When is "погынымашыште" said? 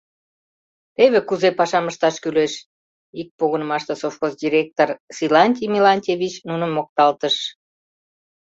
3.37-3.93